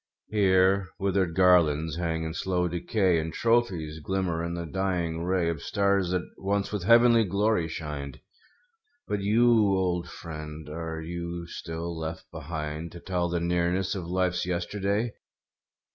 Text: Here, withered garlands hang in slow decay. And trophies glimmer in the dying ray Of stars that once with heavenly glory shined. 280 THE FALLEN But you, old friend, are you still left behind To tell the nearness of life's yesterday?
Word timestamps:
Here, 0.31 0.87
withered 0.97 1.35
garlands 1.35 1.97
hang 1.97 2.23
in 2.23 2.33
slow 2.33 2.67
decay. 2.67 3.19
And 3.19 3.31
trophies 3.31 3.99
glimmer 3.99 4.43
in 4.43 4.55
the 4.55 4.65
dying 4.65 5.21
ray 5.23 5.47
Of 5.47 5.61
stars 5.61 6.09
that 6.09 6.27
once 6.39 6.71
with 6.71 6.81
heavenly 6.85 7.23
glory 7.23 7.67
shined. 7.67 8.15
280 8.15 8.17
THE 8.17 8.21
FALLEN 8.23 9.05
But 9.07 9.23
you, 9.23 9.77
old 9.77 10.07
friend, 10.09 10.69
are 10.69 11.01
you 11.01 11.45
still 11.45 11.95
left 11.95 12.31
behind 12.31 12.91
To 12.93 12.99
tell 12.99 13.29
the 13.29 13.39
nearness 13.39 13.93
of 13.93 14.07
life's 14.07 14.43
yesterday? 14.43 15.13